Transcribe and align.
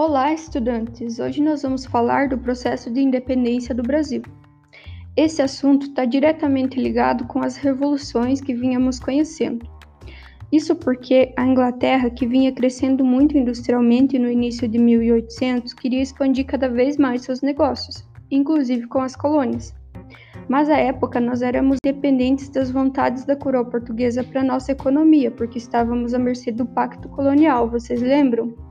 Olá, 0.00 0.32
estudantes! 0.32 1.18
Hoje 1.18 1.42
nós 1.42 1.62
vamos 1.62 1.84
falar 1.84 2.28
do 2.28 2.38
processo 2.38 2.88
de 2.88 3.00
independência 3.00 3.74
do 3.74 3.82
Brasil. 3.82 4.22
Esse 5.16 5.42
assunto 5.42 5.88
está 5.88 6.04
diretamente 6.04 6.80
ligado 6.80 7.26
com 7.26 7.40
as 7.40 7.56
revoluções 7.56 8.40
que 8.40 8.54
vínhamos 8.54 9.00
conhecendo. 9.00 9.68
Isso 10.52 10.76
porque 10.76 11.34
a 11.36 11.44
Inglaterra, 11.44 12.10
que 12.10 12.28
vinha 12.28 12.52
crescendo 12.52 13.04
muito 13.04 13.36
industrialmente 13.36 14.20
no 14.20 14.30
início 14.30 14.68
de 14.68 14.78
1800, 14.78 15.74
queria 15.74 16.00
expandir 16.00 16.46
cada 16.46 16.68
vez 16.68 16.96
mais 16.96 17.22
seus 17.22 17.42
negócios, 17.42 18.08
inclusive 18.30 18.86
com 18.86 19.00
as 19.00 19.16
colônias. 19.16 19.74
Mas 20.48 20.70
à 20.70 20.76
época 20.76 21.18
nós 21.18 21.42
éramos 21.42 21.78
dependentes 21.82 22.48
das 22.50 22.70
vontades 22.70 23.24
da 23.24 23.34
coroa 23.34 23.64
portuguesa 23.64 24.22
para 24.22 24.44
nossa 24.44 24.70
economia, 24.70 25.32
porque 25.32 25.58
estávamos 25.58 26.14
à 26.14 26.20
mercê 26.20 26.52
do 26.52 26.64
pacto 26.64 27.08
colonial, 27.08 27.68
vocês 27.68 28.00
lembram? 28.00 28.67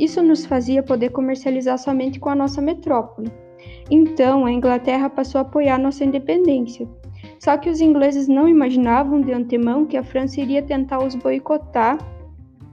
Isso 0.00 0.22
nos 0.22 0.46
fazia 0.46 0.82
poder 0.82 1.10
comercializar 1.10 1.76
somente 1.76 2.18
com 2.18 2.30
a 2.30 2.34
nossa 2.34 2.62
metrópole. 2.62 3.30
Então, 3.90 4.46
a 4.46 4.50
Inglaterra 4.50 5.10
passou 5.10 5.38
a 5.38 5.42
apoiar 5.42 5.78
nossa 5.78 6.02
independência. 6.02 6.88
Só 7.38 7.58
que 7.58 7.68
os 7.68 7.82
ingleses 7.82 8.26
não 8.26 8.48
imaginavam 8.48 9.20
de 9.20 9.30
antemão 9.30 9.84
que 9.84 9.98
a 9.98 10.02
França 10.02 10.40
iria 10.40 10.62
tentar 10.62 11.04
os 11.04 11.14
boicotar 11.14 11.98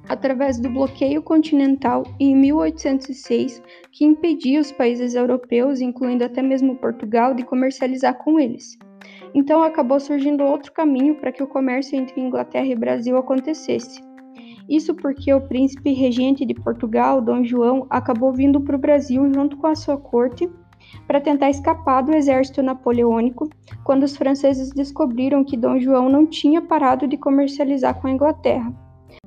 através 0.07 0.57
do 0.57 0.69
bloqueio 0.69 1.21
continental 1.21 2.03
em 2.17 2.33
1806, 2.33 3.61
que 3.91 4.05
impedia 4.05 4.61
os 4.61 4.71
países 4.71 5.13
europeus, 5.13 5.81
incluindo 5.81 6.23
até 6.23 6.41
mesmo 6.41 6.77
Portugal, 6.77 7.33
de 7.33 7.43
comercializar 7.43 8.17
com 8.17 8.39
eles. 8.39 8.79
Então 9.35 9.61
acabou 9.63 9.99
surgindo 9.99 10.45
outro 10.45 10.71
caminho 10.71 11.15
para 11.15 11.33
que 11.33 11.43
o 11.43 11.47
comércio 11.47 11.97
entre 11.97 12.21
Inglaterra 12.21 12.67
e 12.67 12.75
Brasil 12.75 13.17
acontecesse. 13.17 14.06
Isso 14.69 14.93
porque 14.93 15.33
o 15.33 15.41
príncipe 15.41 15.93
regente 15.93 16.45
de 16.45 16.53
Portugal, 16.53 17.21
Dom 17.21 17.43
João, 17.43 17.87
acabou 17.89 18.33
vindo 18.33 18.59
para 18.59 18.75
o 18.75 18.79
Brasil 18.79 19.31
junto 19.33 19.55
com 19.57 19.67
a 19.67 19.75
sua 19.75 19.97
corte 19.97 20.49
para 21.05 21.21
tentar 21.21 21.49
escapar 21.49 22.01
do 22.01 22.13
exército 22.13 22.61
napoleônico 22.61 23.49
quando 23.83 24.03
os 24.03 24.15
franceses 24.15 24.69
descobriram 24.71 25.43
que 25.43 25.57
Dom 25.57 25.79
João 25.79 26.09
não 26.09 26.25
tinha 26.25 26.61
parado 26.61 27.07
de 27.07 27.17
comercializar 27.17 27.95
com 27.99 28.07
a 28.07 28.11
Inglaterra. 28.11 28.73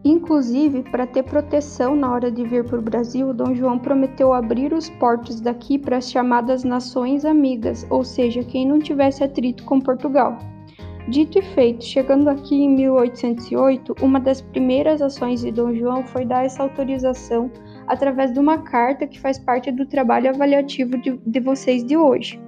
Inclusive, 0.05 0.83
para 0.85 1.07
ter 1.07 1.23
proteção 1.23 1.95
na 1.95 2.11
hora 2.11 2.31
de 2.31 2.43
vir 2.45 2.65
para 2.65 2.79
o 2.79 2.83
Brasil, 2.83 3.35
Dom 3.35 3.55
João 3.55 3.79
prometeu 3.79 4.33
abrir 4.33 4.73
os 4.73 4.89
portos 4.89 5.41
daqui 5.41 5.79
para 5.79 5.99
as 5.99 6.11
chamadas 6.11 6.65
nações 6.65 7.25
amigas, 7.25 7.87
ou 7.91 8.05
seja, 8.05 8.43
quem 8.43 8.67
não 8.67 8.79
tivesse 8.79 9.23
atrito 9.23 9.65
com 9.65 9.81
Portugal. 9.81 10.39
Dito 11.09 11.39
e 11.39 11.43
feito, 11.43 11.85
chegando 11.85 12.29
aqui 12.29 12.55
em 12.55 12.71
1808, 12.77 13.97
uma 14.03 14.21
das 14.21 14.41
primeiras 14.41 15.01
ações 15.01 15.41
de 15.41 15.51
Dom 15.51 15.75
João 15.75 16.05
foi 16.05 16.25
dar 16.25 16.45
essa 16.45 16.63
autorização 16.63 17.51
através 17.87 18.33
de 18.33 18.39
uma 18.39 18.59
carta 18.59 19.07
que 19.07 19.19
faz 19.19 19.39
parte 19.39 19.73
do 19.73 19.87
trabalho 19.87 20.31
avaliativo 20.31 20.99
de, 20.99 21.19
de 21.27 21.41
vocês 21.41 21.83
de 21.85 21.97
hoje. 21.97 22.41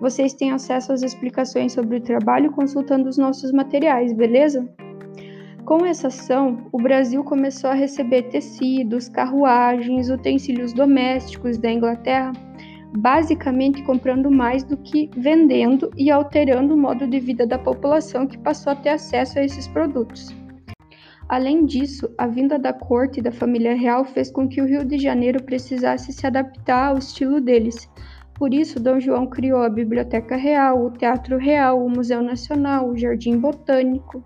Vocês 0.00 0.34
têm 0.34 0.50
acesso 0.50 0.92
às 0.92 1.02
explicações 1.02 1.74
sobre 1.74 1.98
o 1.98 2.00
trabalho 2.00 2.50
consultando 2.50 3.08
os 3.08 3.16
nossos 3.16 3.52
materiais, 3.52 4.12
beleza? 4.12 4.68
Com 5.64 5.86
essa 5.86 6.08
ação, 6.08 6.66
o 6.72 6.78
Brasil 6.78 7.22
começou 7.22 7.70
a 7.70 7.74
receber 7.74 8.22
tecidos, 8.24 9.08
carruagens, 9.08 10.10
utensílios 10.10 10.72
domésticos 10.72 11.56
da 11.56 11.70
Inglaterra 11.70 12.32
basicamente 12.96 13.82
comprando 13.82 14.30
mais 14.30 14.62
do 14.62 14.76
que 14.76 15.10
vendendo 15.16 15.90
e 15.96 16.10
alterando 16.10 16.74
o 16.74 16.78
modo 16.78 17.06
de 17.06 17.18
vida 17.18 17.46
da 17.46 17.58
população 17.58 18.26
que 18.26 18.38
passou 18.38 18.72
a 18.72 18.76
ter 18.76 18.90
acesso 18.90 19.38
a 19.38 19.44
esses 19.44 19.66
produtos. 19.68 20.34
Além 21.28 21.64
disso, 21.64 22.12
a 22.18 22.26
vinda 22.26 22.58
da 22.58 22.72
corte 22.72 23.20
e 23.20 23.22
da 23.22 23.32
família 23.32 23.74
real 23.74 24.04
fez 24.04 24.30
com 24.30 24.46
que 24.46 24.60
o 24.60 24.66
Rio 24.66 24.84
de 24.84 24.98
Janeiro 24.98 25.42
precisasse 25.42 26.12
se 26.12 26.26
adaptar 26.26 26.88
ao 26.88 26.98
estilo 26.98 27.40
deles. 27.40 27.88
Por 28.34 28.52
isso, 28.52 28.80
Dom 28.80 29.00
João 29.00 29.26
criou 29.26 29.62
a 29.62 29.68
Biblioteca 29.70 30.36
Real, 30.36 30.84
o 30.84 30.90
Teatro 30.90 31.38
Real, 31.38 31.82
o 31.82 31.88
Museu 31.88 32.22
Nacional, 32.22 32.88
o 32.88 32.96
Jardim 32.96 33.38
Botânico, 33.38 34.22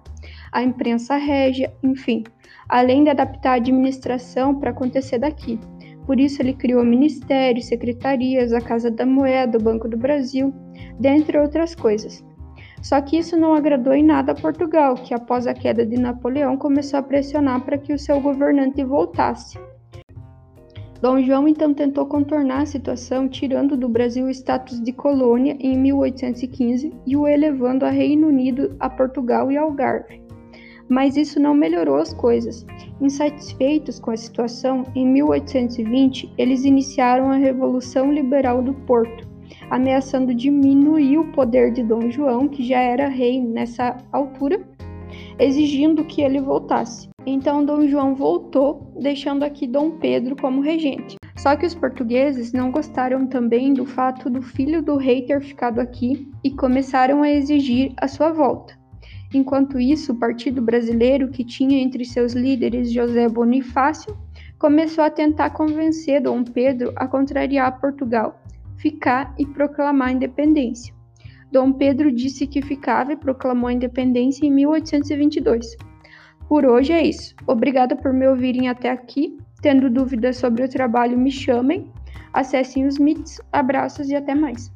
a 0.51 0.63
imprensa 0.63 1.17
régia, 1.17 1.73
enfim, 1.83 2.25
além 2.69 3.05
de 3.05 3.11
adaptar 3.11 3.51
a 3.51 3.57
administração 3.57 4.59
para 4.59 4.71
acontecer 4.71 5.19
daqui. 5.19 5.61
Por 6.07 6.21
isso, 6.21 6.41
ele 6.41 6.55
criou 6.55 6.85
ministérios, 6.85 7.67
secretarias, 7.67 8.53
a 8.53 8.61
Casa 8.61 8.91
da 8.91 9.05
Moeda, 9.05 9.59
o 9.59 9.63
Banco 9.63 9.89
do 9.89 9.97
Brasil, 9.97 10.55
dentre 11.01 11.37
outras 11.39 11.75
coisas. 11.75 12.25
Só 12.81 13.01
que 13.01 13.19
isso 13.19 13.37
não 13.37 13.55
agradou 13.55 13.93
em 13.93 14.05
nada 14.05 14.31
a 14.33 14.35
Portugal, 14.35 14.95
que 14.95 15.13
após 15.13 15.47
a 15.47 15.55
queda 15.55 15.85
de 15.85 15.99
Napoleão 15.99 16.57
começou 16.57 17.01
a 17.01 17.03
pressionar 17.03 17.65
para 17.65 17.77
que 17.77 17.93
o 17.93 17.99
seu 17.99 18.21
governante 18.21 18.85
voltasse. 18.85 19.59
Dom 21.01 21.21
João 21.21 21.47
então 21.47 21.75
tentou 21.75 22.07
contornar 22.07 22.63
a 22.63 22.67
situação, 22.67 23.29
tirando 23.29 23.77
do 23.77 23.89
Brasil 23.89 24.27
o 24.27 24.31
status 24.31 24.81
de 24.81 24.93
colônia 24.93 25.57
em 25.61 25.77
1815 25.77 26.93
e 27.07 27.17
o 27.17 27.27
elevando 27.27 27.85
a 27.85 27.91
Reino 27.91 28.29
Unido, 28.29 28.77
a 28.81 28.89
Portugal 28.89 29.51
e 29.51 29.57
Algarve. 29.57 30.26
Mas 30.89 31.17
isso 31.17 31.41
não 31.41 31.55
melhorou 31.55 31.97
as 31.97 32.13
coisas. 32.13 32.65
Insatisfeitos 33.01 33.99
com 33.99 34.11
a 34.11 34.17
situação, 34.17 34.85
em 34.95 35.07
1820 35.07 36.33
eles 36.39 36.65
iniciaram 36.65 37.31
a 37.31 37.37
Revolução 37.37 38.13
Liberal 38.13 38.63
do 38.63 38.73
Porto, 38.73 39.29
ameaçando 39.71 40.35
diminuir 40.35 41.19
o 41.19 41.33
poder 41.33 41.73
de 41.73 41.83
Dom 41.83 42.11
João, 42.11 42.49
que 42.49 42.63
já 42.63 42.79
era 42.79 43.09
rei 43.09 43.41
nessa 43.41 43.97
altura, 44.13 44.61
exigindo 45.39 46.05
que 46.05 46.23
ele 46.23 46.41
voltasse. 46.41 47.09
Então 47.27 47.65
Dom 47.65 47.87
João 47.89 48.15
voltou, 48.15 48.93
deixando 49.01 49.43
aqui 49.43 49.67
Dom 49.67 49.91
Pedro 49.93 50.37
como 50.37 50.61
regente. 50.61 51.17
Só 51.37 51.55
que 51.55 51.67
os 51.67 51.75
portugueses 51.75 52.53
não 52.53 52.71
gostaram 52.71 53.27
também 53.27 53.75
do 53.75 53.85
fato 53.85 54.31
do 54.31 54.41
filho 54.41 54.83
do 54.83 54.97
rei 54.97 55.23
ter 55.23 55.41
ficado 55.43 55.81
aqui 55.81 56.29
e 56.43 56.51
começaram 56.51 57.23
a 57.23 57.31
exigir 57.31 57.93
a 57.99 58.09
sua 58.09 58.33
volta. 58.33 58.75
Enquanto 59.35 59.81
isso, 59.81 60.13
o 60.13 60.17
Partido 60.17 60.63
Brasileiro, 60.63 61.29
que 61.29 61.45
tinha 61.45 61.79
entre 61.79 62.05
seus 62.05 62.33
líderes 62.33 62.93
José 62.93 63.29
Bonifácio, 63.29 64.17
começou 64.59 65.05
a 65.05 65.11
tentar 65.11 65.51
convencer 65.51 66.23
Dom 66.23 66.45
Pedro 66.45 66.93
a 66.97 67.07
contrariar 67.07 67.81
Portugal, 67.81 68.41
ficar 68.77 69.35
e 69.39 69.45
proclamar 69.45 70.09
a 70.09 70.13
independência. 70.13 70.95
Dom 71.51 71.73
Pedro 71.73 72.11
disse 72.11 72.47
que 72.47 72.63
ficava 72.63 73.13
e 73.13 73.17
proclamou 73.17 73.69
a 73.69 73.73
independência 73.73 74.47
em 74.47 74.51
1822. 74.51 75.77
Por 76.49 76.65
hoje 76.65 76.93
é 76.93 77.05
isso. 77.05 77.35
Obrigada 77.47 77.97
por 77.97 78.13
me 78.13 78.27
ouvirem 78.29 78.69
até 78.69 78.91
aqui. 78.91 79.37
Tendo 79.61 79.91
dúvidas 79.91 80.37
sobre 80.37 80.65
o 80.65 80.69
trabalho, 80.69 81.19
me 81.19 81.31
chamem. 81.31 81.91
Acessem 82.33 82.87
os 82.87 82.99
MITs. 82.99 83.41
Abraços 83.53 84.09
e 84.09 84.15
até 84.15 84.35
mais. 84.35 84.71